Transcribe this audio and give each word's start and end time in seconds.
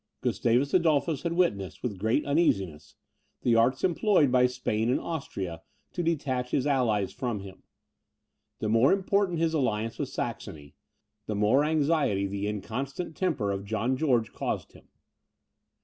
Gustavus 0.21 0.73
Adolphus 0.73 1.21
had 1.21 1.33
witnessed, 1.33 1.83
with 1.83 1.99
great 1.99 2.25
uneasiness, 2.25 2.95
the 3.43 3.53
arts 3.55 3.83
employed 3.83 4.31
by 4.31 4.47
Spain 4.47 4.89
and 4.89 4.99
Austria 4.99 5.61
to 5.93 6.01
detach 6.01 6.49
his 6.49 6.65
allies 6.65 7.13
from 7.13 7.41
him. 7.41 7.61
The 8.57 8.67
more 8.67 8.93
important 8.93 9.37
his 9.37 9.53
alliance 9.53 9.99
with 9.99 10.09
Saxony, 10.09 10.73
the 11.27 11.35
more 11.35 11.63
anxiety 11.63 12.25
the 12.25 12.47
inconstant 12.47 13.15
temper 13.15 13.51
of 13.51 13.63
John 13.63 13.95
George 13.95 14.33
caused 14.33 14.71
him. 14.71 14.87